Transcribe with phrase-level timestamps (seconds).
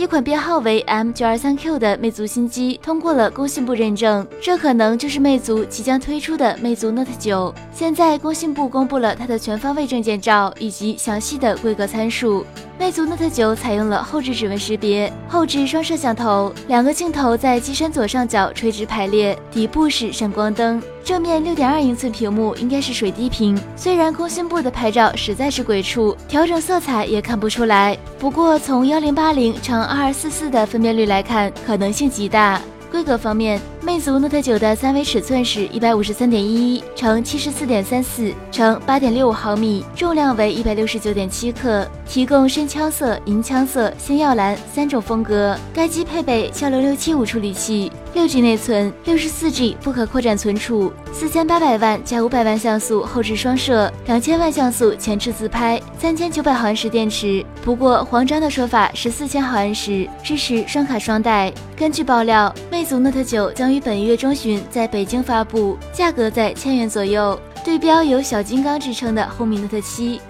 [0.00, 7.54] 一款编号为 M 九二三 Q 的魅族新机通过了工信部认证，这可能就是魅族即将推出的魅族 Note 九。
[7.70, 12.46] 现在工信部公布了它的全方位证件照以及详细的规格参数。
[12.78, 20.82] 魅族 Note 九采用了后置指纹识别，后置双摄像头，两个镜头在机身左上角垂直排列，底部是闪光灯。
[21.04, 27.98] 正面六点二英寸屏幕应该是水滴屏，虽然工信部的拍照实在是鬼畜，调整色彩也看不出来。
[28.18, 32.60] 不过从幺零八零乘二二四四的分辨率来看，可能性极大。
[32.92, 45.58] 规格方面，魅族 Note 9的三维尺寸是一百五十三点一一乘七十四点三四乘八点六五毫米，重量为一百六十九点七克，提供深枪色、银枪色、星耀蓝三种风格。
[45.74, 47.90] 该机配备骁龙六七五处理器。
[48.12, 57.44] 六 G 内存，六十四 G 不可扩展存储，四千八百万加五百万像素后置双摄，两千万像素前置自拍，三千九百毫安时电池。
[57.64, 61.52] 不过黄章的说法是四千毫安时，支持双卡双待。
[61.76, 70.20] 根据爆料，魅族 Note 9将于本月中旬在北京发布，价格在千元左右，对标有小金刚之称的红米 Note 七。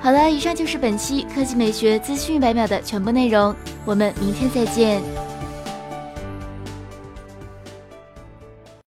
[0.00, 5.00] 好了，以上就是本期科技美学资讯一百秒的全部内容，我们明天再见。